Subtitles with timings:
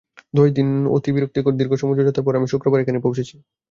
[0.33, 3.35] দশ দিন অতি বিরক্তিকর দীর্ঘ সমুদ্রযাত্রার পর আমি গত শুক্রবার এখানে পৌঁছেছি।